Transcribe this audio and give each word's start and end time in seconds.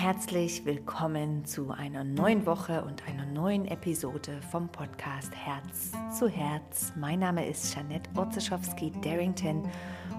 herzlich 0.00 0.64
willkommen 0.64 1.44
zu 1.44 1.72
einer 1.72 2.04
neuen 2.04 2.46
Woche 2.46 2.82
und 2.84 3.06
einer 3.06 3.26
neuen 3.26 3.66
Episode 3.66 4.40
vom 4.50 4.66
Podcast 4.72 5.30
Herz 5.34 5.92
zu 6.18 6.26
Herz. 6.26 6.94
Mein 6.96 7.18
Name 7.18 7.46
ist 7.46 7.74
Janette 7.74 8.08
Orzeschowski-Darrington 8.16 9.70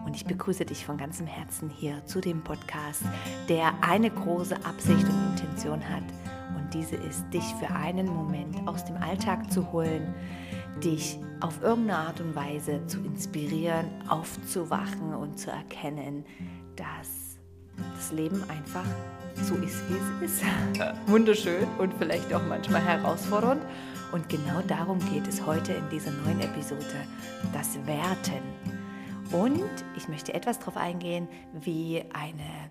und 0.06 0.16
ich 0.16 0.24
begrüße 0.24 0.66
dich 0.66 0.86
von 0.86 0.98
ganzem 0.98 1.26
Herzen 1.26 1.72
hier 1.72 2.06
zu 2.06 2.22
dem 2.22 2.44
Podcast, 2.44 3.02
der 3.50 3.74
eine 3.82 4.12
große 4.12 4.56
Absicht 4.64 5.04
und 5.04 5.32
Intention 5.32 5.82
hat. 5.90 6.04
Und 6.56 6.72
diese 6.76 6.98
ist, 6.98 7.26
dich 7.34 7.56
für 7.56 7.74
einen 7.74 8.06
Moment 8.06 8.68
aus 8.68 8.86
dem 8.86 8.98
Alltag 8.98 9.52
zu 9.52 9.72
holen, 9.72 10.14
dich 10.84 11.18
auf 11.40 11.60
irgendeine 11.64 12.08
Art 12.08 12.22
und 12.22 12.36
Weise 12.36 12.86
zu 12.86 13.00
inspirieren, 13.00 13.88
aufzuwachen 14.08 15.16
und 15.16 15.40
zu 15.40 15.50
erkennen, 15.50 16.24
dass 16.76 17.41
das 17.96 18.12
Leben 18.12 18.44
einfach 18.50 18.86
so 19.36 19.56
ist, 19.56 19.84
wie 19.90 20.26
es 20.26 20.32
ist. 20.34 20.44
Wunderschön 21.08 21.68
und 21.78 21.94
vielleicht 21.96 22.34
auch 22.34 22.46
manchmal 22.48 22.82
herausfordernd. 22.82 23.62
Und 24.12 24.28
genau 24.28 24.62
darum 24.68 25.00
geht 25.12 25.28
es 25.28 25.46
heute 25.46 25.74
in 25.74 25.90
dieser 25.90 26.12
neuen 26.12 26.42
Episode, 26.42 26.84
das 27.54 27.78
Werten. 27.86 28.42
Und 29.32 29.70
ich 29.96 30.10
möchte 30.10 30.34
etwas 30.34 30.60
darauf 30.60 30.76
eingehen, 30.76 31.28
wie 31.62 32.04
eine, 32.14 32.70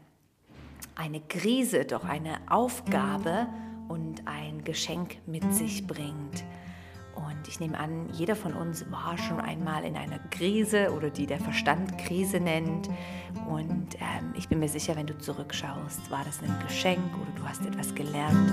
eine 0.94 1.20
Krise 1.20 1.86
doch 1.86 2.04
eine 2.04 2.36
Aufgabe 2.48 3.46
und 3.88 4.26
ein 4.26 4.62
Geschenk 4.64 5.16
mit 5.26 5.54
sich 5.54 5.86
bringt. 5.86 6.44
Und 7.40 7.48
ich 7.48 7.58
nehme 7.58 7.80
an, 7.80 8.10
jeder 8.12 8.36
von 8.36 8.52
uns 8.52 8.84
war 8.90 9.16
schon 9.16 9.40
einmal 9.40 9.82
in 9.84 9.96
einer 9.96 10.18
Krise 10.30 10.92
oder 10.92 11.08
die 11.08 11.24
der 11.24 11.40
Verstand 11.40 11.96
Krise 11.96 12.38
nennt. 12.38 12.90
Und 13.48 13.94
ähm, 13.94 14.34
ich 14.36 14.46
bin 14.46 14.58
mir 14.58 14.68
sicher, 14.68 14.94
wenn 14.94 15.06
du 15.06 15.16
zurückschaust, 15.16 16.10
war 16.10 16.22
das 16.26 16.42
ein 16.42 16.54
Geschenk 16.68 17.00
oder 17.14 17.30
du 17.40 17.48
hast 17.48 17.64
etwas 17.64 17.94
gelernt. 17.94 18.52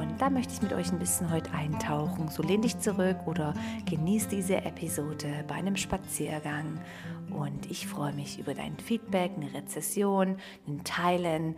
Und 0.00 0.18
da 0.18 0.30
möchte 0.30 0.54
ich 0.54 0.62
mit 0.62 0.72
euch 0.72 0.90
ein 0.90 0.98
bisschen 0.98 1.30
heute 1.30 1.52
eintauchen. 1.52 2.28
So 2.28 2.42
lehn 2.42 2.62
dich 2.62 2.78
zurück 2.78 3.18
oder 3.26 3.52
genieß 3.84 4.28
diese 4.28 4.56
Episode 4.64 5.44
bei 5.46 5.56
einem 5.56 5.76
Spaziergang. 5.76 6.80
Und 7.28 7.70
ich 7.70 7.86
freue 7.86 8.14
mich 8.14 8.38
über 8.38 8.54
dein 8.54 8.78
Feedback, 8.78 9.32
eine 9.36 9.52
Rezession, 9.52 10.38
ein 10.66 10.82
Teilen. 10.84 11.54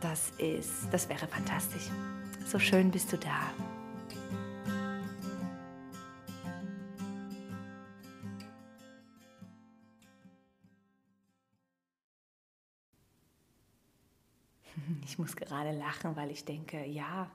Das 0.00 0.32
ist, 0.38 0.88
das 0.90 1.08
wäre 1.08 1.28
fantastisch. 1.28 1.88
So 2.46 2.58
schön 2.58 2.90
bist 2.90 3.12
du 3.12 3.16
da. 3.16 3.52
Ich 15.06 15.18
muss 15.18 15.36
gerade 15.36 15.72
lachen, 15.72 16.16
weil 16.16 16.30
ich 16.30 16.44
denke, 16.44 16.84
ja, 16.86 17.30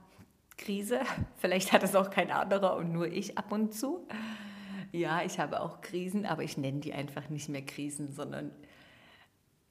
Krise, 0.58 1.02
vielleicht 1.38 1.72
hat 1.72 1.84
es 1.84 1.95
auch 1.95 2.09
kein 2.09 2.32
anderer 2.32 2.76
und 2.78 2.92
nur 2.92 3.08
ich 3.08 3.38
ab 3.38 3.52
und 3.52 3.73
zu. 3.73 4.08
Ja, 4.92 5.23
ich 5.23 5.40
habe 5.40 5.62
auch 5.62 5.82
Krisen, 5.82 6.26
aber 6.26 6.44
ich 6.44 6.58
nenne 6.58 6.80
die 6.80 6.94
einfach 6.94 7.30
nicht 7.30 7.50
mehr 7.50 7.66
Krisen, 7.66 8.12
sondern 8.12 8.52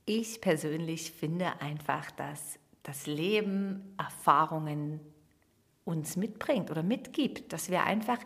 ich 0.06 0.40
persönlich 0.40 1.12
finde 1.12 1.60
einfach, 1.60 2.10
dass 2.12 2.58
das 2.82 3.06
Leben 3.06 3.94
Erfahrungen 3.98 5.00
uns 5.84 6.16
mitbringt 6.16 6.70
oder 6.70 6.82
mitgibt, 6.82 7.52
dass 7.52 7.70
wir 7.70 7.84
einfach 7.84 8.18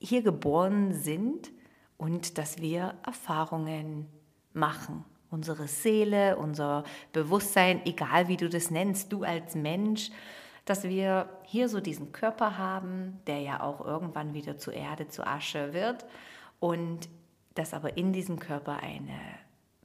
hier 0.00 0.22
geboren 0.22 0.94
sind 0.94 1.52
und 1.98 2.38
dass 2.38 2.58
wir 2.58 2.94
Erfahrungen 3.04 4.06
machen 4.52 5.04
unsere 5.32 5.66
Seele, 5.66 6.36
unser 6.36 6.84
Bewusstsein, 7.12 7.80
egal 7.84 8.28
wie 8.28 8.36
du 8.36 8.48
das 8.48 8.70
nennst, 8.70 9.12
du 9.12 9.24
als 9.24 9.54
Mensch, 9.54 10.10
dass 10.64 10.84
wir 10.84 11.28
hier 11.44 11.68
so 11.68 11.80
diesen 11.80 12.12
Körper 12.12 12.58
haben, 12.58 13.20
der 13.26 13.40
ja 13.40 13.62
auch 13.62 13.84
irgendwann 13.84 14.34
wieder 14.34 14.58
zu 14.58 14.70
Erde, 14.70 15.08
zu 15.08 15.26
Asche 15.26 15.72
wird 15.72 16.04
und 16.60 17.08
dass 17.54 17.74
aber 17.74 17.96
in 17.96 18.12
diesem 18.12 18.38
Körper 18.38 18.78
ein 18.82 19.10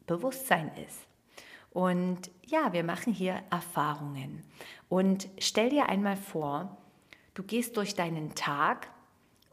Bewusstsein 0.06 0.72
ist. 0.88 1.08
Und 1.72 2.32
ja, 2.46 2.74
wir 2.74 2.84
machen 2.84 3.14
hier 3.14 3.42
Erfahrungen. 3.50 4.44
Und 4.90 5.28
stell 5.38 5.70
dir 5.70 5.90
einmal 5.90 6.16
vor, 6.16 6.78
du 7.34 7.44
gehst 7.44 7.78
durch 7.78 7.96
deinen 7.96 8.36
Tag 8.36 8.90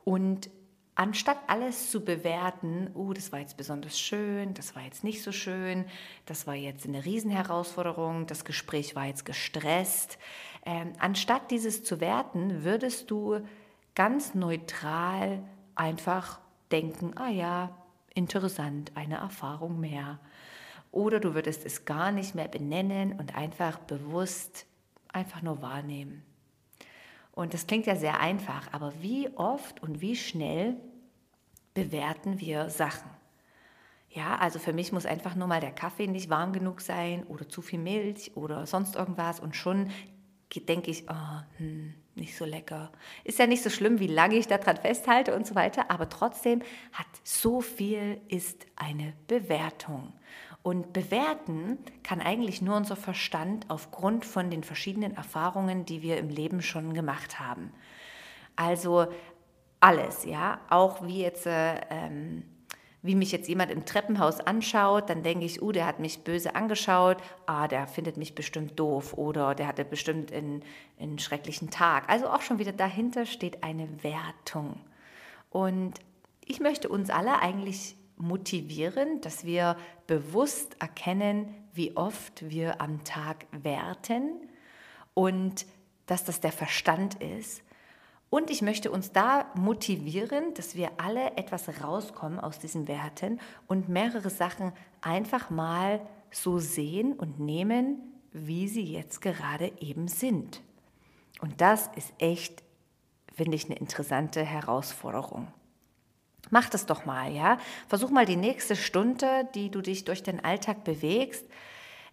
und 0.05 0.51
anstatt 0.95 1.39
alles 1.49 1.91
zu 1.91 2.05
bewerten, 2.05 2.91
oh, 2.95 3.13
das 3.13 3.33
war 3.33 3.41
jetzt 3.41 3.57
besonders 3.57 3.99
schön, 3.99 4.55
das 4.55 4.77
war 4.77 4.83
jetzt 4.83 5.05
nicht 5.05 5.23
so 5.23 5.33
schön, 5.33 5.85
das 6.27 6.47
war 6.47 6.55
jetzt 6.55 6.87
eine 6.87 7.05
Riesenherausforderung, 7.05 8.27
das 8.27 8.45
Gespräch 8.45 8.95
war 8.95 9.07
jetzt 9.07 9.25
gestresst, 9.25 10.19
ähm, 10.65 10.93
anstatt 10.99 11.51
dieses 11.51 11.85
zu 11.85 12.01
werten, 12.01 12.65
würdest 12.65 13.11
du 13.11 13.41
ganz 13.95 14.35
neutral 14.35 15.43
einfach 15.75 16.41
denken, 16.71 17.13
ah 17.17 17.29
ja, 17.29 17.77
interessant, 18.15 18.93
eine 18.95 19.17
Erfahrung 19.17 19.81
mehr. 19.81 20.19
Oder 20.91 21.19
du 21.19 21.35
würdest 21.35 21.67
es 21.67 21.85
gar 21.85 22.13
nicht 22.13 22.35
mehr 22.35 22.49
benennen 22.49 23.19
und 23.19 23.35
einfach 23.35 23.79
bewusst 23.79 24.67
einfach 25.13 25.43
nur 25.43 25.61
wahrnehmen. 25.61 26.25
Und 27.35 27.53
das 27.53 27.67
klingt 27.67 27.87
ja 27.87 27.97
sehr 27.97 28.21
einfach, 28.21 28.73
aber 28.73 28.93
wie 29.01 29.29
oft 29.37 29.83
und 29.83 30.01
wie 30.01 30.15
schnell 30.15 30.77
bewerten 31.75 32.41
wir 32.41 32.71
Sachen? 32.71 33.11
Ja, 34.09 34.37
also 34.37 34.61
für 34.61 34.73
mich 34.73 34.93
muss 34.93 35.07
einfach 35.07 35.35
nur 35.35 35.49
mal 35.49 35.61
der 35.61 35.73
Kaffee 35.73 36.07
nicht 36.07 36.31
warm 36.31 36.53
genug 36.53 36.81
sein 36.81 37.25
oder 37.25 37.49
zu 37.49 37.63
viel 37.63 37.81
Milch 37.81 38.37
oder 38.37 38.67
sonst 38.67 38.95
irgendwas 38.95 39.41
und 39.41 39.57
schon 39.57 39.91
denke 40.69 40.93
ich, 40.93 41.11
oh, 41.11 41.41
hm, 41.57 41.95
nicht 42.15 42.37
so 42.37 42.45
lecker. 42.45 42.93
Ist 43.25 43.41
ja 43.41 43.49
nicht 43.49 43.65
so 43.65 43.71
schlimm, 43.71 43.99
wie 43.99 44.07
lange 44.07 44.37
ich 44.37 44.47
daran 44.47 44.77
festhalte 44.77 45.35
und 45.35 45.49
so 45.49 45.57
weiter, 45.57 45.91
aber 45.91 46.09
trotzdem 46.09 46.63
hat 46.93 47.09
so 47.25 47.61
viel 47.61 48.21
ist 48.29 48.65
eine 48.77 49.15
Bewertung. 49.27 50.13
Und 50.65 50.95
bewerten 50.95 51.77
kann 52.03 52.23
eigentlich 52.23 52.63
nur 52.63 52.75
unser 52.75 52.97
Verstand 52.97 53.67
aufgrund 53.69 54.25
von 54.25 54.49
den 54.49 54.65
verschiedenen 54.65 55.15
Erfahrungen, 55.15 55.85
die 55.85 56.01
wir 56.01 56.17
im 56.17 56.31
Leben 56.31 56.63
schon 56.63 56.95
gemacht 56.95 57.39
haben. 57.39 57.71
Also 58.57 59.07
alles, 59.79 60.25
ja, 60.25 60.59
auch 60.71 61.07
wie 61.07 61.21
jetzt, 61.21 61.45
äh, 61.47 61.83
ähm, 61.91 62.45
wie 63.03 63.15
mich 63.15 63.31
jetzt 63.31 63.47
jemand 63.47 63.73
im 63.73 63.85
Treppenhaus 63.85 64.41
anschaut, 64.41 65.11
dann 65.11 65.23
denke 65.23 65.45
ich, 65.45 65.61
uh, 65.61 65.71
der 65.71 65.85
hat 65.85 66.01
mich 66.01 66.25
böse 66.25 66.57
angeschaut, 66.57 67.19
ah, 67.45 67.69
der 67.69 67.87
findet 67.87 68.17
mich 68.17 68.35
bestimmt 68.35 68.81
doof 68.81 69.13
oder 69.13 69.55
der 69.55 69.67
hatte 69.67 69.85
bestimmt 69.85 70.33
einen, 70.33 70.63
einen 70.99 71.19
schrecklichen 71.19 71.69
Tag. 71.69 72.09
Also 72.09 72.27
auch 72.29 72.41
schon 72.41 72.59
wieder 72.59 72.73
dahinter 72.73 73.27
steht 73.27 73.63
eine 73.63 74.03
Wertung. 74.03 74.81
Und 75.51 76.01
ich 76.47 76.61
möchte 76.61 76.89
uns 76.89 77.11
alle 77.11 77.39
eigentlich 77.41 77.97
motivieren, 78.17 79.21
dass 79.21 79.45
wir 79.45 79.77
bewusst 80.07 80.77
erkennen, 80.81 81.55
wie 81.73 81.97
oft 81.97 82.49
wir 82.49 82.81
am 82.81 83.05
Tag 83.05 83.47
werten 83.51 84.33
und 85.15 85.67
dass 86.07 86.25
das 86.25 86.41
der 86.41 86.53
Verstand 86.53 87.21
ist. 87.21 87.63
Und 88.31 88.51
ich 88.51 88.63
möchte 88.63 88.91
uns 88.91 89.13
da 89.13 89.47
motivieren, 89.55 90.55
dass 90.55 90.75
wir 90.75 90.91
alle 90.97 91.37
etwas 91.37 91.83
rauskommen 91.83 92.41
aus 92.41 92.59
diesen 92.59 92.89
Werten 92.89 93.41
und 93.69 93.89
mehrere 93.89 94.31
Sachen 94.31 94.73
einfach 95.01 95.51
mal 95.51 96.01
so 96.33 96.59
sehen 96.59 97.13
und 97.13 97.39
nehmen, 97.39 98.01
wie 98.33 98.67
sie 98.67 98.83
jetzt 98.83 99.21
gerade 99.21 99.73
eben 99.81 100.09
sind. 100.09 100.63
Und 101.41 101.61
das 101.61 101.89
ist 101.95 102.13
echt, 102.19 102.65
finde 103.33 103.57
ich, 103.57 103.67
eine 103.67 103.77
interessante 103.77 104.43
Herausforderung. 104.43 105.47
Mach 106.55 106.71
das 106.71 106.87
doch 106.87 107.05
mal, 107.05 107.33
ja. 107.33 107.59
Versuch 107.89 108.11
mal 108.11 108.27
die 108.27 108.37
nächste 108.37 108.77
Stunde, 108.77 109.49
die 109.57 109.73
du 109.73 109.81
dich 109.81 110.05
durch 110.05 110.23
den 110.23 110.45
Alltag 110.45 110.85
bewegst, 110.85 111.45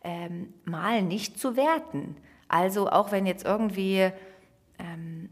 ähm, 0.04 0.52
mal 0.66 1.04
nicht 1.04 1.40
zu 1.40 1.56
werten. 1.56 2.18
Also 2.48 2.90
auch 2.90 3.12
wenn 3.12 3.28
jetzt 3.28 3.46
irgendwie 3.46 4.12
ähm, 4.80 5.30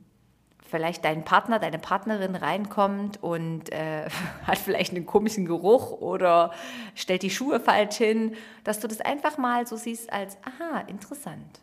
vielleicht 0.62 1.06
dein 1.06 1.26
Partner, 1.26 1.58
deine 1.58 1.80
Partnerin 1.80 2.36
reinkommt 2.36 3.24
und 3.24 3.72
äh, 3.72 4.08
hat 4.46 4.60
vielleicht 4.60 4.94
einen 4.94 5.08
komischen 5.08 5.48
Geruch 5.48 5.90
oder 5.90 6.52
stellt 6.94 7.24
die 7.24 7.32
Schuhe 7.32 7.60
falsch 7.60 7.96
hin, 7.96 8.36
dass 8.64 8.80
du 8.80 8.88
das 8.88 9.02
einfach 9.02 9.40
mal 9.40 9.66
so 9.66 9.76
siehst 9.76 10.14
als, 10.14 10.38
aha, 10.44 10.82
interessant. 10.82 11.62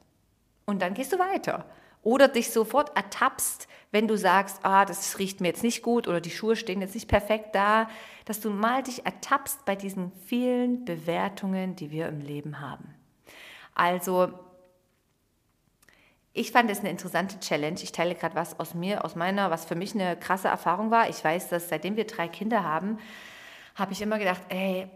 Und 0.64 0.82
dann 0.82 0.94
gehst 0.94 1.12
du 1.12 1.20
weiter. 1.20 1.64
Oder 2.02 2.26
dich 2.26 2.50
sofort 2.50 2.96
ertappst, 2.96 3.69
wenn 3.96 4.08
du 4.08 4.19
sagst, 4.19 4.58
ah, 4.62 4.84
das 4.84 5.19
riecht 5.19 5.40
mir 5.40 5.48
jetzt 5.48 5.62
nicht 5.62 5.81
gut 5.81 6.06
oder 6.06 6.20
die 6.20 6.31
Schuhe 6.31 6.54
stehen 6.54 6.82
jetzt 6.82 6.93
nicht 6.93 7.08
perfekt 7.08 7.54
da, 7.54 7.88
dass 8.26 8.40
du 8.40 8.50
mal 8.50 8.82
dich 8.82 9.06
ertappst 9.06 9.64
bei 9.64 9.75
diesen 9.75 10.12
vielen 10.26 10.84
Bewertungen, 10.84 11.76
die 11.76 11.90
wir 11.90 12.06
im 12.08 12.20
Leben 12.20 12.60
haben. 12.60 12.94
Also, 13.75 14.34
ich 16.34 16.52
fand 16.52 16.70
es 16.70 16.81
eine 16.81 16.90
interessante 16.90 17.40
Challenge. 17.40 17.81
Ich 17.82 17.93
teile 17.93 18.14
gerade 18.14 18.34
was 18.34 18.60
aus 18.60 18.75
mir, 18.75 19.02
aus 19.02 19.16
meiner, 19.16 19.50
was 19.50 19.64
für 19.64 19.76
mich 19.76 19.94
eine 19.94 20.14
krasse 20.14 20.48
Erfahrung 20.48 20.90
war. 20.90 21.08
Ich 21.08 21.25
weiß, 21.25 21.48
dass 21.48 21.70
seitdem 21.70 21.96
wir 21.96 22.06
drei 22.06 22.28
Kinder 22.28 22.64
haben, 22.64 22.98
habe 23.76 23.94
ich 23.94 24.02
immer 24.02 24.19
gedacht, 24.19 24.43
ey, 24.50 24.90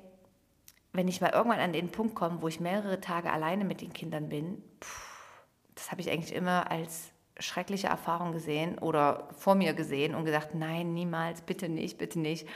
wenn 0.92 1.08
ich 1.08 1.22
mal 1.22 1.30
irgendwann 1.30 1.60
an 1.60 1.72
den 1.72 1.90
Punkt 1.90 2.14
komme, 2.14 2.42
wo 2.42 2.48
ich 2.48 2.60
mehrere 2.60 3.00
Tage 3.00 3.32
alleine 3.32 3.64
mit 3.64 3.80
den 3.80 3.94
Kindern 3.94 4.28
bin, 4.28 4.62
pff, 4.82 5.42
das 5.74 5.84
das 5.84 5.90
habe 5.90 6.02
ich 6.02 6.10
eigentlich 6.10 6.34
immer 6.34 6.70
als 6.70 7.12
schreckliche 7.40 7.88
Erfahrung 7.88 8.32
gesehen 8.32 8.78
oder 8.78 9.28
vor 9.36 9.54
mir 9.54 9.74
gesehen 9.74 10.14
und 10.14 10.24
gesagt, 10.24 10.54
nein, 10.54 10.94
niemals, 10.94 11.42
bitte 11.42 11.68
nicht, 11.68 11.98
bitte 11.98 12.18
nicht, 12.18 12.46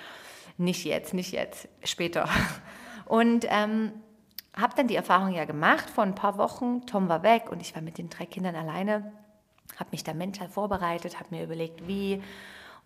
nicht 0.56 0.84
jetzt, 0.84 1.14
nicht 1.14 1.32
jetzt, 1.32 1.69
später. 1.82 2.28
Und 3.06 3.46
ähm, 3.50 3.92
habe 4.56 4.75
dann 4.76 4.88
die 4.88 4.96
Erfahrung 4.96 5.34
ja 5.34 5.44
gemacht 5.44 5.90
vor 5.90 6.04
ein 6.04 6.14
paar 6.14 6.38
Wochen. 6.38 6.86
Tom 6.86 7.08
war 7.08 7.22
weg 7.22 7.50
und 7.50 7.60
ich 7.60 7.75
war 7.75 7.82
mit 7.82 7.98
den 7.98 8.08
drei 8.08 8.25
Kindern 8.25 8.54
alleine, 8.54 9.12
habe 9.78 9.90
mich 9.90 10.04
da 10.04 10.14
mental 10.14 10.48
vorbereitet, 10.48 11.19
habe 11.19 11.34
mir 11.34 11.44
überlegt, 11.44 11.86
wie 11.86 12.22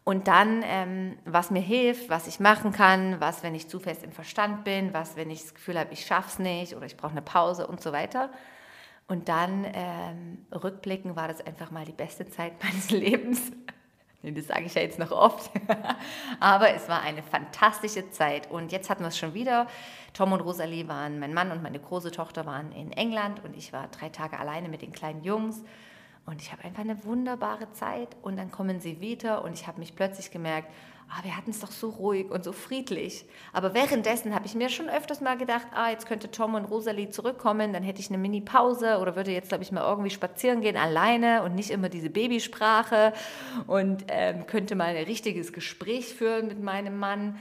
und 0.09 0.27
dann, 0.27 0.63
ähm, 0.65 1.19
was 1.27 1.51
mir 1.51 1.61
hilft, 1.61 2.09
was 2.09 2.27
ich 2.27 2.41
machen 2.41 2.73
kann, 2.73 3.21
was, 3.21 3.43
wenn 3.43 3.55
ich 3.55 3.69
zu 3.69 3.79
fest 3.79 4.03
im 4.03 4.13
Verstand 4.13 4.65
bin, 4.65 4.95
was, 4.95 5.17
wenn 5.17 5.31
ich 5.31 5.43
das 5.43 5.55
Gefühl 5.55 5.79
habe, 5.79 5.93
ich 5.93 6.07
schaffe 6.07 6.29
es 6.29 6.39
nicht 6.39 6.75
oder 6.75 6.87
ich 6.87 6.97
brauche 6.97 7.13
eine 7.13 7.21
Pause 7.21 7.67
und 7.67 7.83
so 7.83 7.93
weiter. 7.93 8.31
Und 9.09 9.29
dann 9.31 9.67
ähm, 9.73 10.47
rückblicken 10.53 11.17
war 11.17 11.29
das 11.29 11.41
einfach 11.41 11.71
mal 11.71 11.85
die 11.85 11.93
beste 11.93 12.29
Zeit 12.29 12.53
meines 12.63 12.91
Lebens. 12.91 13.51
das 14.23 14.47
sage 14.47 14.65
ich 14.67 14.75
ja 14.75 14.83
jetzt 14.83 14.99
noch 14.99 15.11
oft. 15.11 15.51
Aber 16.41 16.75
es 16.75 16.89
war 16.89 17.01
eine 17.01 17.23
fantastische 17.23 18.11
Zeit. 18.11 18.51
Und 18.51 18.71
jetzt 18.71 18.91
hatten 18.91 19.03
wir 19.03 19.09
es 19.09 19.19
schon 19.19 19.33
wieder. 19.33 19.67
Tom 20.13 20.33
und 20.33 20.43
Rosalie 20.43 20.89
waren, 20.89 21.19
mein 21.19 21.33
Mann 21.33 21.51
und 21.51 21.63
meine 21.63 21.81
große 21.81 22.11
Tochter 22.11 22.45
waren 22.45 22.71
in 22.73 22.93
England 22.93 23.43
und 23.45 23.57
ich 23.57 23.73
war 23.73 23.89
drei 23.89 24.11
Tage 24.11 24.39
alleine 24.39 24.69
mit 24.69 24.83
den 24.83 24.93
kleinen 24.93 25.25
Jungs. 25.25 25.65
Und 26.27 26.43
ich 26.43 26.53
habe 26.53 26.65
einfach 26.65 26.83
eine 26.83 27.03
wunderbare 27.05 27.73
Zeit. 27.73 28.15
Und 28.21 28.37
dann 28.37 28.51
kommen 28.51 28.81
sie 28.81 29.01
wieder 29.01 29.43
und 29.43 29.55
ich 29.55 29.67
habe 29.67 29.79
mich 29.79 29.97
plötzlich 29.97 30.31
gemerkt, 30.31 30.71
ah, 31.11 31.25
wir 31.25 31.37
hatten 31.37 31.51
es 31.51 31.61
doch 31.61 31.71
so 31.71 31.91
ruhig 31.91 32.31
und 32.31 32.45
so 32.45 32.53
friedlich. 32.53 33.25
Aber 33.53 33.75
währenddessen 33.75 34.35
habe 34.35 34.47
ich 34.47 34.55
mir 34.55 34.69
schon 34.69 34.89
öfters 34.89 35.21
mal 35.21 35.37
gedacht, 35.37 35.67
ah, 35.75 35.91
jetzt 35.91 36.07
könnte 36.07 36.31
Tom 36.31 36.55
und 36.55 36.67
Rosalie 36.67 37.11
zurückkommen, 37.11 37.73
dann 37.73 37.83
hätte 37.83 38.01
ich 38.01 38.09
eine 38.09 38.19
Mini-Pause 38.19 38.99
oder 38.99 39.17
würde 39.17 39.33
jetzt, 39.33 39.49
glaube 39.49 39.65
ich, 39.65 39.73
mal 39.73 39.89
irgendwie 39.89 40.11
spazieren 40.11 40.61
gehen 40.61 40.77
alleine 40.77 41.43
und 41.43 41.55
nicht 41.55 41.71
immer 41.71 41.89
diese 41.89 42.11
Babysprache 42.11 43.13
und 43.67 44.05
ähm, 44.09 44.47
könnte 44.47 44.75
mal 44.75 44.95
ein 44.95 45.05
richtiges 45.05 45.53
Gespräch 45.53 46.15
führen 46.15 46.49
mit 46.49 46.63
meinem 46.63 46.99
Mann. 46.99 47.39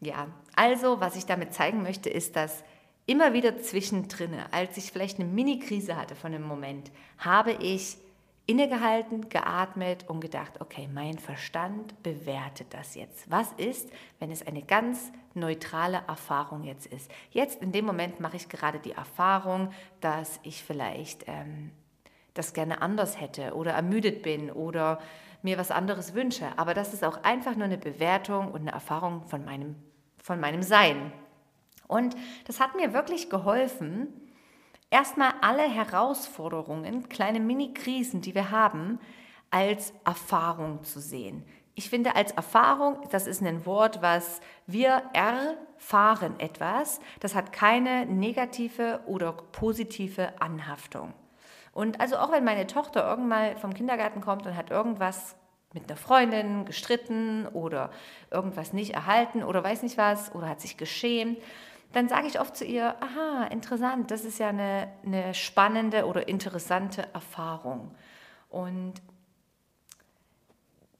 Ja, 0.00 0.28
also, 0.56 1.00
was 1.00 1.16
ich 1.16 1.26
damit 1.26 1.54
zeigen 1.54 1.82
möchte, 1.82 2.10
ist, 2.10 2.36
dass 2.36 2.64
immer 3.06 3.32
wieder 3.32 3.58
zwischendrin, 3.58 4.34
als 4.50 4.76
ich 4.76 4.92
vielleicht 4.92 5.18
eine 5.18 5.28
Mini-Krise 5.28 5.96
hatte 5.96 6.14
von 6.14 6.34
einem 6.34 6.44
Moment, 6.44 6.90
habe 7.18 7.52
ich 7.52 7.96
innegehalten, 8.46 9.28
geatmet 9.28 10.08
und 10.08 10.20
gedacht, 10.20 10.60
okay, 10.60 10.88
mein 10.92 11.18
Verstand 11.18 12.02
bewertet 12.02 12.68
das 12.70 12.94
jetzt. 12.94 13.30
Was 13.30 13.52
ist, 13.52 13.90
wenn 14.18 14.30
es 14.30 14.46
eine 14.46 14.62
ganz 14.62 15.12
neutrale 15.34 16.02
Erfahrung 16.08 16.64
jetzt 16.64 16.86
ist? 16.86 17.10
Jetzt 17.30 17.62
in 17.62 17.72
dem 17.72 17.84
Moment 17.84 18.20
mache 18.20 18.36
ich 18.36 18.48
gerade 18.48 18.80
die 18.80 18.92
Erfahrung, 18.92 19.70
dass 20.00 20.40
ich 20.42 20.64
vielleicht 20.64 21.24
ähm, 21.28 21.70
das 22.34 22.52
gerne 22.52 22.82
anders 22.82 23.20
hätte 23.20 23.54
oder 23.54 23.72
ermüdet 23.72 24.22
bin 24.22 24.50
oder 24.50 24.98
mir 25.42 25.58
was 25.58 25.70
anderes 25.70 26.14
wünsche. 26.14 26.46
Aber 26.56 26.74
das 26.74 26.94
ist 26.94 27.04
auch 27.04 27.22
einfach 27.22 27.54
nur 27.54 27.64
eine 27.64 27.78
Bewertung 27.78 28.50
und 28.50 28.62
eine 28.62 28.72
Erfahrung 28.72 29.24
von 29.26 29.44
meinem, 29.44 29.76
von 30.22 30.40
meinem 30.40 30.62
Sein. 30.62 31.12
Und 31.86 32.16
das 32.46 32.58
hat 32.58 32.74
mir 32.74 32.92
wirklich 32.92 33.28
geholfen, 33.28 34.08
erstmal 34.92 35.32
alle 35.40 35.62
Herausforderungen, 35.62 37.08
kleine 37.08 37.40
Mini-Krisen, 37.40 38.20
die 38.20 38.34
wir 38.34 38.50
haben, 38.50 39.00
als 39.50 39.92
Erfahrung 40.04 40.84
zu 40.84 41.00
sehen. 41.00 41.44
Ich 41.74 41.88
finde, 41.88 42.14
als 42.14 42.32
Erfahrung, 42.32 42.98
das 43.10 43.26
ist 43.26 43.42
ein 43.42 43.64
Wort, 43.64 44.02
was 44.02 44.40
wir 44.66 45.02
erfahren 45.14 46.38
etwas, 46.38 47.00
das 47.20 47.34
hat 47.34 47.52
keine 47.52 48.04
negative 48.06 49.00
oder 49.06 49.32
positive 49.32 50.40
Anhaftung. 50.40 51.14
Und 51.72 51.98
also 51.98 52.18
auch 52.18 52.30
wenn 52.30 52.44
meine 52.44 52.66
Tochter 52.66 53.08
irgendwann 53.08 53.56
vom 53.56 53.72
Kindergarten 53.72 54.20
kommt 54.20 54.46
und 54.46 54.54
hat 54.54 54.70
irgendwas 54.70 55.36
mit 55.72 55.88
einer 55.88 55.96
Freundin 55.96 56.66
gestritten 56.66 57.46
oder 57.46 57.90
irgendwas 58.30 58.74
nicht 58.74 58.92
erhalten 58.92 59.42
oder 59.42 59.64
weiß 59.64 59.82
nicht 59.82 59.96
was 59.96 60.34
oder 60.34 60.50
hat 60.50 60.60
sich 60.60 60.76
geschämt, 60.76 61.38
dann 61.92 62.08
sage 62.08 62.26
ich 62.26 62.40
oft 62.40 62.56
zu 62.56 62.64
ihr, 62.64 62.94
aha, 63.00 63.44
interessant, 63.50 64.10
das 64.10 64.24
ist 64.24 64.38
ja 64.38 64.48
eine, 64.48 64.88
eine 65.04 65.34
spannende 65.34 66.06
oder 66.06 66.28
interessante 66.28 67.06
Erfahrung. 67.12 67.94
Und 68.48 68.94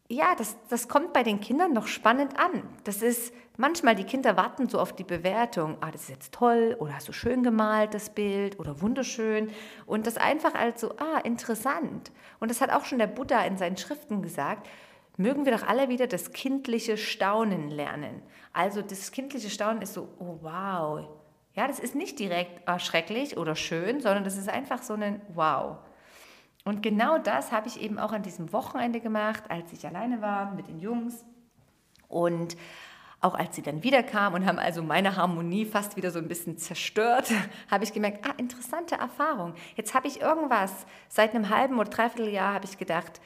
ja, 0.09 0.35
das, 0.37 0.57
das 0.69 0.89
kommt 0.89 1.15
bei 1.15 1.23
den 1.23 1.41
Kindern 1.41 1.73
noch 1.73 1.87
spannend 1.87 2.39
an. 2.39 2.63
Das 2.85 3.01
ist 3.01 3.33
manchmal, 3.57 3.95
die 3.95 4.05
Kinder 4.05 4.37
warten 4.37 4.69
so 4.69 4.79
auf 4.79 4.93
die 4.95 5.05
Bewertung, 5.05 5.79
ah, 5.81 5.91
das 5.91 6.03
ist 6.03 6.11
jetzt 6.11 6.35
toll 6.35 6.77
oder 6.79 6.95
hast 6.95 7.09
du 7.09 7.13
schön 7.13 7.43
gemalt, 7.43 7.95
das 7.95 8.11
Bild 8.11 8.61
oder 8.61 8.83
wunderschön. 8.83 9.51
Und 9.87 10.07
das 10.07 10.19
einfach 10.19 10.55
als 10.55 10.83
so, 10.83 10.91
ah, 10.99 11.19
interessant. 11.25 12.13
Und 12.41 12.51
das 12.51 12.61
hat 12.61 12.71
auch 12.71 12.85
schon 12.85 12.99
der 12.99 13.07
Buddha 13.07 13.43
in 13.45 13.57
seinen 13.57 13.79
Schriften 13.79 14.21
gesagt, 14.21 14.69
mögen 15.17 15.45
wir 15.45 15.53
doch 15.53 15.67
alle 15.67 15.89
wieder 15.89 16.07
das 16.07 16.33
kindliche 16.33 16.97
Staunen 16.97 17.71
lernen. 17.71 18.23
Also 18.53 18.83
das 18.83 19.13
kindliche 19.13 19.51
Staunen 19.51 19.83
ist 19.83 19.95
so, 19.95 20.09
oh 20.19 20.39
wow. 20.41 21.09
Ja, 21.55 21.67
das 21.67 21.79
ist 21.79 21.95
nicht 21.95 22.19
direkt 22.19 22.67
erschrecklich 22.67 23.37
oder 23.37 23.55
schön, 23.55 24.01
sondern 24.01 24.25
das 24.25 24.39
ist 24.39 24.49
einfach 24.49 24.83
so 24.83 24.95
ein 24.95 25.21
Wow. 25.35 25.79
Und 26.65 26.83
genau 26.83 27.19
das 27.19 27.53
habe 27.53 27.69
ich 27.69 27.81
eben 27.81 27.99
auch 27.99 28.13
an 28.13 28.23
diesem 28.23 28.53
Wochenende 28.53 29.01
gemacht, 29.01 29.45
als 29.49 29.73
ich 29.73 29.87
alleine 29.87 30.23
war 30.23 30.55
mit 30.55 30.69
den 30.69 30.79
Jungs. 30.79 31.25
Und 32.09 32.57
auch 33.21 33.35
als 33.35 33.55
sie 33.55 33.63
dann 33.63 33.83
wiederkamen 33.83 34.43
und 34.43 34.49
haben 34.49 34.59
also 34.59 34.83
meine 34.83 35.17
Harmonie 35.17 35.65
fast 35.65 35.97
wieder 35.97 36.11
so 36.11 36.19
ein 36.19 36.29
bisschen 36.29 36.59
zerstört, 36.59 37.31
habe 37.71 37.85
ich 37.85 37.93
gemerkt, 37.93 38.27
ah, 38.29 38.35
interessante 38.37 38.97
Erfahrung. 38.97 39.55
Jetzt 39.77 39.95
habe 39.95 40.09
ich 40.09 40.21
irgendwas, 40.21 40.87
seit 41.09 41.35
einem 41.35 41.49
halben 41.49 41.79
oder 41.79 41.91
dreiviertel 41.91 42.29
Jahr 42.29 42.55
habe 42.55 42.65
ich 42.65 42.79
gedacht, 42.79 43.21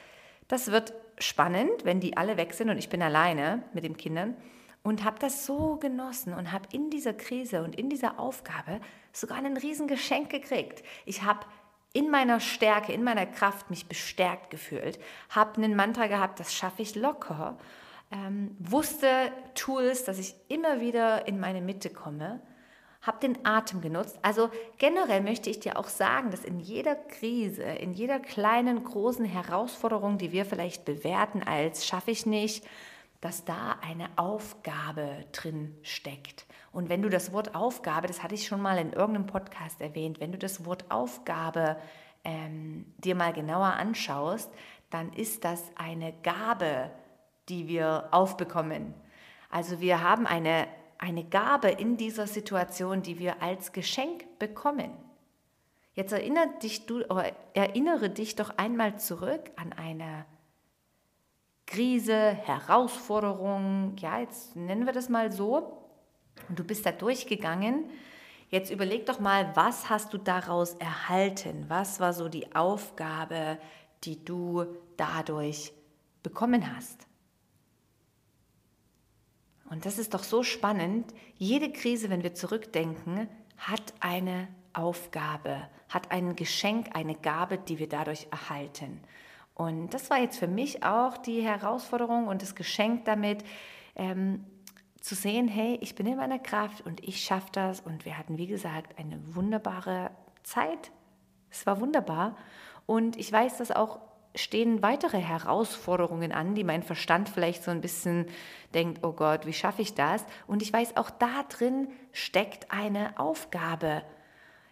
das 0.47 0.71
wird 0.71 0.93
spannend, 1.19 1.83
wenn 1.83 1.99
die 1.99 2.17
alle 2.17 2.37
weg 2.37 2.53
sind 2.53 2.69
und 2.69 2.77
ich 2.77 2.89
bin 2.89 3.01
alleine 3.01 3.63
mit 3.73 3.83
den 3.83 3.97
Kindern 3.97 4.35
und 4.83 5.03
habe 5.03 5.19
das 5.19 5.45
so 5.45 5.77
genossen 5.77 6.33
und 6.33 6.51
habe 6.51 6.67
in 6.71 6.89
dieser 6.89 7.13
Krise 7.13 7.63
und 7.63 7.75
in 7.75 7.89
dieser 7.89 8.19
Aufgabe 8.19 8.79
sogar 9.11 9.37
ein 9.37 9.57
Riesengeschenk 9.57 10.29
gekriegt. 10.29 10.83
Ich 11.05 11.23
habe 11.23 11.45
in 11.93 12.09
meiner 12.09 12.39
Stärke, 12.39 12.93
in 12.93 13.03
meiner 13.03 13.25
Kraft 13.25 13.69
mich 13.69 13.87
bestärkt 13.87 14.49
gefühlt, 14.49 14.99
habe 15.29 15.61
einen 15.61 15.75
Mantra 15.75 16.07
gehabt, 16.07 16.39
das 16.39 16.53
schaffe 16.53 16.81
ich 16.83 16.95
locker, 16.95 17.57
ähm, 18.11 18.55
wusste 18.59 19.31
Tools, 19.55 20.03
dass 20.03 20.19
ich 20.19 20.35
immer 20.47 20.79
wieder 20.79 21.27
in 21.27 21.39
meine 21.39 21.61
Mitte 21.61 21.89
komme 21.89 22.39
habe 23.07 23.19
den 23.19 23.45
Atem 23.45 23.81
genutzt. 23.81 24.19
Also 24.21 24.49
generell 24.77 25.21
möchte 25.21 25.49
ich 25.49 25.59
dir 25.59 25.77
auch 25.77 25.87
sagen, 25.87 26.29
dass 26.29 26.43
in 26.43 26.59
jeder 26.59 26.95
Krise, 26.95 27.63
in 27.63 27.93
jeder 27.93 28.19
kleinen, 28.19 28.83
großen 28.83 29.25
Herausforderung, 29.25 30.17
die 30.17 30.31
wir 30.31 30.45
vielleicht 30.45 30.85
bewerten 30.85 31.41
als 31.43 31.85
schaffe 31.87 32.11
ich 32.11 32.25
nicht, 32.25 32.65
dass 33.21 33.45
da 33.45 33.77
eine 33.81 34.09
Aufgabe 34.15 35.25
drin 35.31 35.75
steckt. 35.81 36.45
Und 36.71 36.89
wenn 36.89 37.01
du 37.01 37.09
das 37.09 37.33
Wort 37.33 37.55
Aufgabe, 37.55 38.07
das 38.07 38.21
hatte 38.21 38.35
ich 38.35 38.45
schon 38.45 38.61
mal 38.61 38.77
in 38.77 38.93
irgendeinem 38.93 39.25
Podcast 39.25 39.81
erwähnt, 39.81 40.19
wenn 40.19 40.31
du 40.31 40.37
das 40.37 40.65
Wort 40.65 40.85
Aufgabe 40.89 41.77
ähm, 42.23 42.85
dir 42.97 43.15
mal 43.15 43.33
genauer 43.33 43.73
anschaust, 43.73 44.51
dann 44.89 45.11
ist 45.13 45.43
das 45.43 45.63
eine 45.75 46.13
Gabe, 46.21 46.91
die 47.49 47.67
wir 47.67 48.09
aufbekommen. 48.11 48.93
Also 49.49 49.79
wir 49.79 50.03
haben 50.03 50.27
eine 50.27 50.67
eine 50.99 51.23
Gabe 51.23 51.69
in 51.69 51.97
dieser 51.97 52.27
Situation, 52.27 53.01
die 53.01 53.19
wir 53.19 53.41
als 53.41 53.71
Geschenk 53.71 54.25
bekommen. 54.39 54.91
Jetzt 55.93 56.11
erinnere 56.11 56.49
dich, 56.61 56.85
du, 56.85 56.99
erinnere 57.53 58.09
dich 58.09 58.35
doch 58.35 58.57
einmal 58.57 58.99
zurück 58.99 59.51
an 59.55 59.73
eine 59.73 60.25
Krise, 61.65 62.31
Herausforderung, 62.31 63.95
ja, 63.97 64.19
jetzt 64.19 64.55
nennen 64.55 64.85
wir 64.85 64.93
das 64.93 65.09
mal 65.09 65.31
so. 65.31 65.83
Und 66.47 66.59
du 66.59 66.63
bist 66.63 66.85
da 66.85 66.91
durchgegangen. 66.91 67.89
Jetzt 68.49 68.71
überleg 68.71 69.05
doch 69.05 69.19
mal, 69.19 69.55
was 69.55 69.89
hast 69.89 70.13
du 70.13 70.17
daraus 70.19 70.75
erhalten? 70.75 71.65
Was 71.67 71.99
war 71.99 72.13
so 72.13 72.29
die 72.29 72.55
Aufgabe, 72.55 73.57
die 74.03 74.23
du 74.23 74.65
dadurch 74.95 75.73
bekommen 76.21 76.75
hast? 76.75 77.06
Und 79.69 79.85
das 79.85 79.97
ist 79.97 80.13
doch 80.13 80.23
so 80.23 80.43
spannend. 80.43 81.13
Jede 81.37 81.71
Krise, 81.71 82.09
wenn 82.09 82.23
wir 82.23 82.33
zurückdenken, 82.33 83.27
hat 83.57 83.93
eine 83.99 84.47
Aufgabe, 84.73 85.67
hat 85.89 86.11
ein 86.11 86.35
Geschenk, 86.35 86.95
eine 86.95 87.15
Gabe, 87.15 87.57
die 87.57 87.79
wir 87.79 87.89
dadurch 87.89 88.27
erhalten. 88.31 89.01
Und 89.55 89.93
das 89.93 90.09
war 90.09 90.19
jetzt 90.19 90.37
für 90.37 90.47
mich 90.47 90.83
auch 90.83 91.17
die 91.17 91.41
Herausforderung 91.41 92.27
und 92.27 92.43
das 92.43 92.55
Geschenk 92.55 93.05
damit, 93.05 93.43
ähm, 93.95 94.45
zu 95.01 95.15
sehen, 95.15 95.47
hey, 95.47 95.77
ich 95.81 95.95
bin 95.95 96.05
in 96.05 96.17
meiner 96.17 96.37
Kraft 96.37 96.85
und 96.85 97.01
ich 97.03 97.23
schaffe 97.23 97.47
das. 97.53 97.79
Und 97.79 98.05
wir 98.05 98.17
hatten, 98.17 98.37
wie 98.37 98.47
gesagt, 98.47 98.99
eine 98.99 99.19
wunderbare 99.35 100.11
Zeit. 100.43 100.91
Es 101.49 101.65
war 101.65 101.79
wunderbar. 101.79 102.35
Und 102.85 103.15
ich 103.17 103.31
weiß, 103.31 103.57
dass 103.57 103.71
auch 103.71 103.99
stehen 104.35 104.81
weitere 104.81 105.17
Herausforderungen 105.17 106.31
an, 106.31 106.55
die 106.55 106.63
mein 106.63 106.83
Verstand 106.83 107.29
vielleicht 107.29 107.63
so 107.63 107.71
ein 107.71 107.81
bisschen 107.81 108.27
denkt, 108.73 109.03
oh 109.03 109.13
Gott, 109.13 109.45
wie 109.45 109.53
schaffe 109.53 109.81
ich 109.81 109.95
das? 109.95 110.23
Und 110.45 110.61
ich 110.61 110.71
weiß, 110.71 110.97
auch 110.97 111.09
da 111.09 111.43
drin 111.49 111.87
steckt 112.11 112.71
eine 112.71 113.19
Aufgabe. 113.19 114.03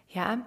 Ja, 0.10 0.46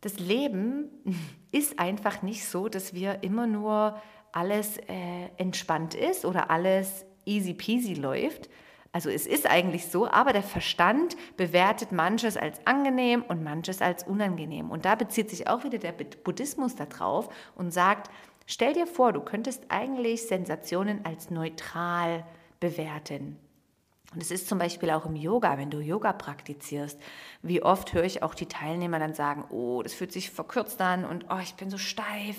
das 0.00 0.18
Leben 0.18 0.90
ist 1.52 1.78
einfach 1.78 2.22
nicht 2.22 2.44
so, 2.46 2.68
dass 2.68 2.94
wir 2.94 3.22
immer 3.22 3.46
nur 3.46 4.00
alles 4.32 4.76
äh, 4.76 5.28
entspannt 5.36 5.94
ist 5.94 6.24
oder 6.24 6.50
alles 6.50 7.06
easy 7.24 7.54
peasy 7.54 7.94
läuft. 7.94 8.48
Also 8.96 9.10
es 9.10 9.26
ist 9.26 9.46
eigentlich 9.46 9.88
so, 9.88 10.08
aber 10.08 10.32
der 10.32 10.42
Verstand 10.42 11.18
bewertet 11.36 11.92
manches 11.92 12.38
als 12.38 12.66
angenehm 12.66 13.20
und 13.28 13.44
manches 13.44 13.82
als 13.82 14.04
unangenehm. 14.04 14.70
Und 14.70 14.86
da 14.86 14.94
bezieht 14.94 15.28
sich 15.28 15.48
auch 15.48 15.64
wieder 15.64 15.76
der 15.76 15.92
Buddhismus 15.92 16.76
darauf 16.76 17.28
und 17.56 17.74
sagt, 17.74 18.10
stell 18.46 18.72
dir 18.72 18.86
vor, 18.86 19.12
du 19.12 19.20
könntest 19.20 19.64
eigentlich 19.68 20.26
Sensationen 20.26 21.04
als 21.04 21.28
neutral 21.28 22.24
bewerten. 22.58 23.36
Und 24.14 24.22
es 24.22 24.30
ist 24.30 24.48
zum 24.48 24.58
Beispiel 24.58 24.88
auch 24.88 25.04
im 25.04 25.16
Yoga, 25.16 25.58
wenn 25.58 25.68
du 25.68 25.80
Yoga 25.80 26.14
praktizierst. 26.14 26.98
Wie 27.42 27.62
oft 27.62 27.92
höre 27.92 28.04
ich 28.04 28.22
auch 28.22 28.32
die 28.32 28.48
Teilnehmer 28.48 28.98
dann 28.98 29.12
sagen, 29.12 29.44
oh, 29.50 29.82
das 29.82 29.92
fühlt 29.92 30.12
sich 30.12 30.30
verkürzt 30.30 30.80
an 30.80 31.04
und 31.04 31.26
oh, 31.28 31.40
ich 31.42 31.54
bin 31.56 31.68
so 31.68 31.76
steif. 31.76 32.38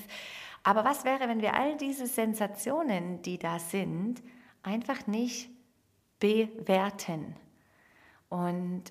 Aber 0.64 0.84
was 0.84 1.06
wäre, 1.06 1.30
wenn 1.30 1.44
wir 1.44 1.54
all 1.54 1.78
diese 1.78 2.08
Sensationen, 2.08 3.22
die 3.22 3.38
da 3.38 3.60
sind, 3.60 4.24
einfach 4.64 5.06
nicht 5.06 5.52
bewerten? 6.20 7.36
Und 8.30 8.84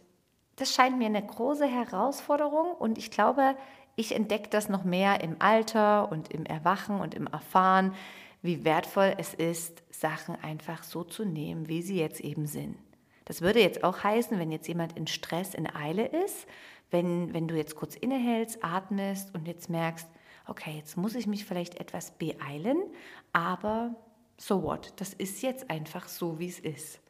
das 0.56 0.75
scheint 0.75 0.99
mir 0.99 1.06
eine 1.06 1.25
große 1.25 1.66
Herausforderung 1.66 2.73
und 2.73 2.99
ich 2.99 3.11
glaube, 3.11 3.56
ich 3.95 4.14
entdecke 4.14 4.49
das 4.50 4.68
noch 4.68 4.85
mehr 4.85 5.23
im 5.23 5.37
Alter 5.38 6.11
und 6.11 6.33
im 6.33 6.47
Erwachen 6.47 7.00
und 7.00 7.14
im 7.14 7.26
Erfahren, 7.26 7.95
wie 8.42 8.64
wertvoll 8.64 9.14
es 9.18 9.35
ist, 9.35 9.83
Sachen 9.90 10.37
einfach 10.42 10.83
so 10.83 11.04
zu 11.04 11.25
nehmen, 11.25 11.68
wie 11.68 11.83
sie 11.83 11.99
jetzt 11.99 12.21
eben 12.21 12.47
sind. 12.47 12.76
Das 13.25 13.40
würde 13.40 13.61
jetzt 13.61 13.83
auch 13.83 14.04
heißen, 14.04 14.38
wenn 14.38 14.52
jetzt 14.52 14.68
jemand 14.68 14.97
in 14.97 15.06
Stress, 15.06 15.54
in 15.54 15.66
Eile 15.75 16.06
ist, 16.06 16.47
wenn, 16.90 17.35
wenn 17.35 17.49
du 17.49 17.56
jetzt 17.56 17.75
kurz 17.75 17.97
innehältst, 17.97 18.62
atmest 18.62 19.35
und 19.35 19.49
jetzt 19.49 19.68
merkst, 19.68 20.06
okay, 20.47 20.76
jetzt 20.76 20.97
muss 20.97 21.14
ich 21.14 21.26
mich 21.26 21.45
vielleicht 21.45 21.80
etwas 21.80 22.12
beeilen, 22.12 22.78
aber 23.33 23.95
so 24.38 24.62
what? 24.62 24.92
Das 24.97 25.12
ist 25.12 25.42
jetzt 25.42 25.71
einfach 25.71 26.06
so, 26.06 26.38
wie 26.38 26.49
es 26.49 26.61
ist. 26.61 27.00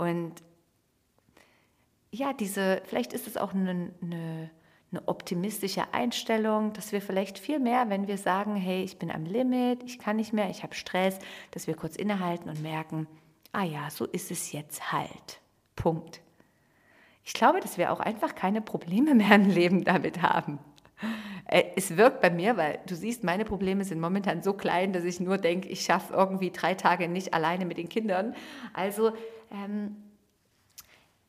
Und 0.00 0.34
ja, 2.10 2.32
diese, 2.32 2.82
vielleicht 2.86 3.12
ist 3.12 3.26
es 3.26 3.36
auch 3.36 3.54
eine, 3.54 3.92
eine 4.02 4.50
eine 4.92 5.06
optimistische 5.06 5.94
Einstellung, 5.94 6.72
dass 6.72 6.92
wir 6.92 7.00
vielleicht 7.00 7.38
viel 7.38 7.60
mehr, 7.60 7.88
wenn 7.90 8.08
wir 8.08 8.18
sagen, 8.18 8.56
hey, 8.56 8.82
ich 8.82 8.98
bin 8.98 9.10
am 9.10 9.24
Limit, 9.24 9.84
ich 9.84 9.98
kann 9.98 10.16
nicht 10.16 10.32
mehr, 10.32 10.50
ich 10.50 10.62
habe 10.62 10.74
Stress, 10.74 11.18
dass 11.52 11.66
wir 11.66 11.74
kurz 11.74 11.96
innehalten 11.96 12.48
und 12.48 12.60
merken, 12.60 13.06
ah 13.52 13.62
ja, 13.62 13.88
so 13.90 14.04
ist 14.04 14.30
es 14.30 14.52
jetzt 14.52 14.92
halt. 14.92 15.40
Punkt. 15.76 16.20
Ich 17.24 17.34
glaube, 17.34 17.60
dass 17.60 17.78
wir 17.78 17.92
auch 17.92 18.00
einfach 18.00 18.34
keine 18.34 18.60
Probleme 18.60 19.14
mehr 19.14 19.36
im 19.36 19.48
Leben 19.48 19.84
damit 19.84 20.22
haben. 20.22 20.58
Äh, 21.46 21.64
es 21.76 21.96
wirkt 21.96 22.20
bei 22.20 22.30
mir, 22.30 22.56
weil 22.56 22.80
du 22.86 22.96
siehst, 22.96 23.22
meine 23.22 23.44
Probleme 23.44 23.84
sind 23.84 24.00
momentan 24.00 24.42
so 24.42 24.54
klein, 24.54 24.92
dass 24.92 25.04
ich 25.04 25.20
nur 25.20 25.38
denke, 25.38 25.68
ich 25.68 25.82
schaffe 25.82 26.14
irgendwie 26.14 26.50
drei 26.50 26.74
Tage 26.74 27.08
nicht 27.08 27.32
alleine 27.32 27.64
mit 27.64 27.78
den 27.78 27.88
Kindern. 27.88 28.34
Also 28.72 29.12
ähm, 29.50 29.96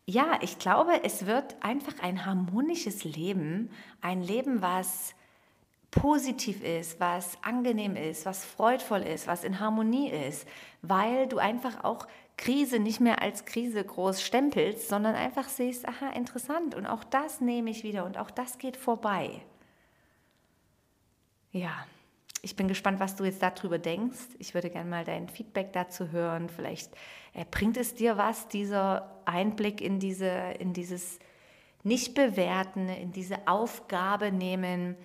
ja, 0.05 0.39
ich 0.41 0.59
glaube, 0.59 1.03
es 1.03 1.25
wird 1.25 1.55
einfach 1.63 1.99
ein 2.01 2.25
harmonisches 2.25 3.03
Leben, 3.03 3.69
ein 4.01 4.21
Leben, 4.21 4.61
was 4.61 5.15
positiv 5.91 6.63
ist, 6.63 6.99
was 6.99 7.37
angenehm 7.43 7.95
ist, 7.95 8.25
was 8.25 8.45
freudvoll 8.45 9.01
ist, 9.01 9.27
was 9.27 9.43
in 9.43 9.59
Harmonie 9.59 10.09
ist, 10.09 10.47
weil 10.81 11.27
du 11.27 11.37
einfach 11.37 11.83
auch 11.83 12.07
Krise 12.37 12.79
nicht 12.79 13.01
mehr 13.01 13.21
als 13.21 13.45
Krise 13.45 13.83
groß 13.83 14.21
stempelst, 14.21 14.87
sondern 14.87 15.15
einfach 15.15 15.47
siehst, 15.47 15.87
aha, 15.87 16.09
interessant 16.09 16.75
und 16.75 16.87
auch 16.87 17.03
das 17.03 17.41
nehme 17.41 17.69
ich 17.69 17.83
wieder 17.83 18.05
und 18.05 18.17
auch 18.17 18.31
das 18.31 18.57
geht 18.57 18.77
vorbei. 18.77 19.41
Ja, 21.51 21.85
ich 22.41 22.55
bin 22.55 22.67
gespannt, 22.67 22.99
was 22.99 23.15
du 23.15 23.23
jetzt 23.23 23.41
darüber 23.41 23.77
denkst. 23.77 24.19
Ich 24.39 24.53
würde 24.53 24.69
gerne 24.69 24.89
mal 24.89 25.05
dein 25.05 25.29
Feedback 25.29 25.73
dazu 25.73 26.11
hören. 26.11 26.49
Vielleicht 26.49 26.91
äh, 27.33 27.45
bringt 27.49 27.77
es 27.77 27.93
dir 27.93 28.17
was, 28.17 28.47
dieser 28.47 29.21
Einblick 29.25 29.79
in, 29.79 29.99
diese, 29.99 30.29
in 30.59 30.73
dieses 30.73 31.19
Nicht-Bewerten, 31.83 32.89
in 32.89 33.11
diese 33.11 33.47
Aufgabe 33.47 34.31
nehmen 34.31 34.95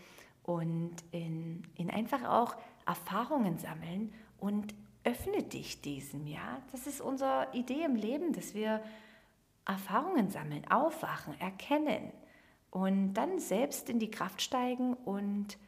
und 0.45 0.95
in, 1.11 1.62
in 1.75 1.90
einfach 1.90 2.25
auch 2.25 2.57
Erfahrungen 2.87 3.59
sammeln 3.59 4.14
und 4.38 4.75
öffne 5.05 5.43
dich 5.43 5.83
diesem, 5.83 6.26
ja. 6.26 6.62
Das 6.73 6.87
ist 6.87 7.00
unsere 7.00 7.49
Idee 7.52 7.85
im 7.85 7.97
Leben, 7.97 8.33
dass 8.33 8.55
wir 8.55 8.83
Erfahrungen 9.66 10.31
sammeln, 10.31 10.66
aufwachen, 10.71 11.38
erkennen 11.40 12.12
und 12.71 13.14
dann 13.14 13.38
selbst 13.38 13.90
in 13.90 13.99
die 13.99 14.11
Kraft 14.11 14.40
steigen 14.40 14.95
und 14.95 15.59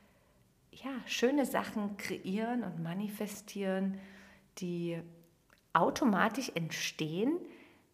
ja, 0.70 0.90
schöne 1.06 1.46
Sachen 1.46 1.96
kreieren 1.96 2.62
und 2.62 2.82
manifestieren, 2.82 3.98
die 4.58 5.00
automatisch 5.72 6.50
entstehen, 6.54 7.38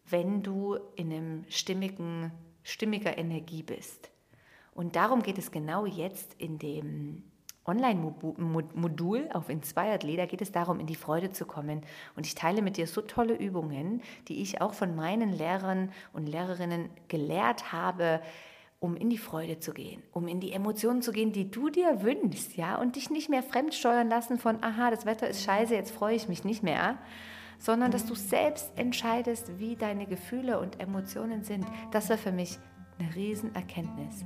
wenn 0.09 0.43
du 0.43 0.75
in 0.95 1.11
einem 1.11 1.45
stimmigen, 1.49 2.31
stimmiger 2.63 3.17
Energie 3.17 3.63
bist. 3.63 4.09
Und 4.73 4.95
darum 4.95 5.23
geht 5.23 5.37
es 5.37 5.51
genau 5.51 5.85
jetzt 5.85 6.33
in 6.35 6.59
dem 6.59 7.23
Online-Modul 7.65 9.29
auf 9.33 9.49
Inspired 9.49 10.03
Leader 10.03 10.27
geht 10.27 10.41
es 10.41 10.51
darum, 10.51 10.79
in 10.79 10.85
die 10.85 10.95
Freude 10.95 11.31
zu 11.31 11.45
kommen. 11.45 11.81
Und 12.15 12.27
ich 12.27 12.35
teile 12.35 12.61
mit 12.61 12.77
dir 12.77 12.85
so 12.85 13.01
tolle 13.01 13.35
Übungen, 13.35 14.01
die 14.27 14.41
ich 14.41 14.61
auch 14.61 14.73
von 14.73 14.95
meinen 14.95 15.33
Lehrern 15.33 15.91
und 16.13 16.27
Lehrerinnen 16.27 16.89
gelehrt 17.07 17.71
habe, 17.71 18.21
um 18.85 18.95
in 18.95 19.09
die 19.09 19.17
Freude 19.17 19.59
zu 19.59 19.73
gehen, 19.73 20.03
um 20.13 20.27
in 20.27 20.39
die 20.39 20.51
Emotionen 20.51 21.01
zu 21.01 21.11
gehen, 21.11 21.31
die 21.31 21.49
du 21.49 21.69
dir 21.69 22.03
wünschst, 22.03 22.55
ja, 22.55 22.75
und 22.75 22.95
dich 22.95 23.09
nicht 23.09 23.29
mehr 23.29 23.41
fremdsteuern 23.41 24.07
lassen 24.07 24.37
von, 24.37 24.63
aha, 24.63 24.91
das 24.91 25.05
Wetter 25.05 25.27
ist 25.27 25.43
scheiße, 25.43 25.73
jetzt 25.73 25.91
freue 25.91 26.15
ich 26.15 26.29
mich 26.29 26.43
nicht 26.43 26.61
mehr, 26.61 26.99
sondern 27.57 27.89
dass 27.89 28.05
du 28.05 28.13
selbst 28.13 28.71
entscheidest, 28.77 29.59
wie 29.59 29.75
deine 29.75 30.05
Gefühle 30.05 30.59
und 30.59 30.79
Emotionen 30.79 31.43
sind. 31.43 31.65
Das 31.91 32.09
war 32.11 32.17
für 32.17 32.31
mich 32.31 32.59
eine 32.99 33.13
Riesenerkenntnis. 33.15 34.23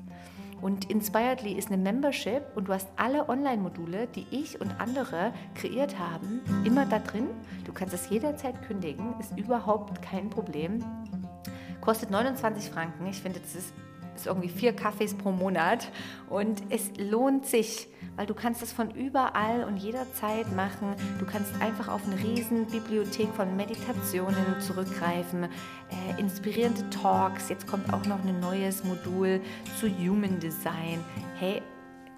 Und 0.61 0.91
Inspiredly 0.91 1.53
ist 1.53 1.71
eine 1.71 1.81
Membership 1.81 2.43
und 2.55 2.67
du 2.67 2.73
hast 2.73 2.89
alle 2.97 3.29
Online-Module, 3.29 4.07
die 4.07 4.25
ich 4.29 4.59
und 4.59 4.77
andere 4.77 5.31
kreiert 5.55 5.97
haben, 5.97 6.41
immer 6.65 6.85
da 6.85 6.99
drin. 6.99 7.29
Du 7.63 7.71
kannst 7.71 7.93
es 7.93 8.09
jederzeit 8.09 8.61
kündigen, 8.63 9.15
ist 9.21 9.37
überhaupt 9.37 10.01
kein 10.01 10.29
Problem. 10.29 10.83
Kostet 11.79 12.11
29 12.11 12.69
Franken. 12.69 13.05
Ich 13.07 13.21
finde, 13.21 13.39
das 13.39 13.55
ist 13.55 13.73
ist 14.19 14.27
irgendwie 14.27 14.49
vier 14.49 14.73
Kaffees 14.73 15.13
pro 15.13 15.31
Monat 15.31 15.89
und 16.29 16.61
es 16.69 16.91
lohnt 16.97 17.45
sich, 17.45 17.87
weil 18.15 18.25
du 18.25 18.33
kannst 18.33 18.61
das 18.61 18.73
von 18.73 18.91
überall 18.91 19.63
und 19.63 19.77
jederzeit 19.77 20.53
machen. 20.55 20.95
Du 21.19 21.25
kannst 21.25 21.53
einfach 21.61 21.87
auf 21.87 22.01
eine 22.05 22.17
riesen 22.17 22.65
Bibliothek 22.65 23.29
von 23.33 23.55
Meditationen 23.55 24.59
zurückgreifen, 24.59 25.45
äh, 25.45 26.19
inspirierende 26.19 26.89
Talks. 26.89 27.49
Jetzt 27.49 27.65
kommt 27.67 27.93
auch 27.93 28.05
noch 28.05 28.23
ein 28.25 28.39
neues 28.39 28.83
Modul 28.83 29.41
zu 29.79 29.87
Human 29.87 30.39
Design. 30.39 31.03
Hey, 31.35 31.61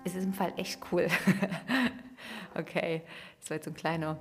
es 0.03 0.15
ist 0.15 0.24
im 0.24 0.34
Fall 0.34 0.53
echt 0.58 0.79
cool. 0.91 1.08
okay, 2.55 3.03
das 3.39 3.50
war 3.50 3.58
jetzt 3.58 3.65
so 3.65 3.72
ein 3.72 3.75
kleiner 3.75 4.17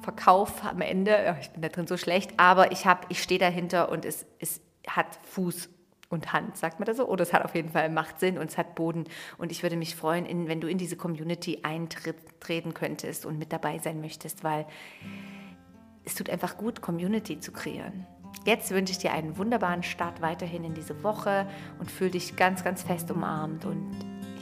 Verkauf 0.00 0.64
am 0.64 0.80
Ende. 0.80 1.36
Ich 1.40 1.50
bin 1.50 1.62
da 1.62 1.68
drin 1.68 1.86
so 1.86 1.96
schlecht, 1.96 2.32
aber 2.38 2.72
ich, 2.72 2.86
ich 3.10 3.22
stehe 3.22 3.38
dahinter 3.38 3.90
und 3.90 4.04
es, 4.04 4.24
es 4.38 4.60
hat 4.86 5.06
Fuß 5.30 5.68
und 6.12 6.32
Hand, 6.32 6.56
sagt 6.56 6.78
man 6.78 6.86
das 6.86 6.96
so? 6.96 7.08
Oder 7.08 7.22
es 7.22 7.32
hat 7.32 7.44
auf 7.44 7.54
jeden 7.54 7.70
Fall 7.70 7.88
Macht 7.90 8.20
Sinn 8.20 8.38
und 8.38 8.50
es 8.50 8.58
hat 8.58 8.74
Boden. 8.74 9.04
Und 9.38 9.50
ich 9.50 9.62
würde 9.62 9.76
mich 9.76 9.96
freuen, 9.96 10.26
in, 10.26 10.48
wenn 10.48 10.60
du 10.60 10.68
in 10.68 10.78
diese 10.78 10.96
Community 10.96 11.60
eintreten 11.62 12.74
könntest 12.74 13.26
und 13.26 13.38
mit 13.38 13.52
dabei 13.52 13.78
sein 13.78 14.00
möchtest, 14.00 14.44
weil 14.44 14.66
es 16.04 16.14
tut 16.14 16.30
einfach 16.30 16.56
gut, 16.56 16.80
Community 16.80 17.38
zu 17.38 17.52
kreieren. 17.52 18.06
Jetzt 18.44 18.70
wünsche 18.70 18.92
ich 18.92 18.98
dir 18.98 19.12
einen 19.12 19.36
wunderbaren 19.36 19.82
Start 19.82 20.20
weiterhin 20.20 20.64
in 20.64 20.74
diese 20.74 21.02
Woche 21.04 21.46
und 21.78 21.90
fühle 21.90 22.10
dich 22.10 22.34
ganz, 22.34 22.64
ganz 22.64 22.82
fest 22.82 23.10
umarmt 23.10 23.64
und 23.64 23.92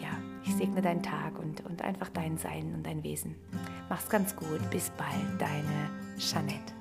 ja, 0.01 0.09
ich 0.45 0.55
segne 0.55 0.81
deinen 0.81 1.03
Tag 1.03 1.39
und, 1.39 1.65
und 1.67 1.83
einfach 1.83 2.09
dein 2.09 2.39
Sein 2.39 2.73
und 2.75 2.87
dein 2.87 3.03
Wesen. 3.03 3.37
Mach's 3.91 4.09
ganz 4.09 4.35
gut. 4.35 4.71
Bis 4.71 4.91
bald, 4.91 5.41
deine 5.41 5.91
Jeanette. 6.19 6.80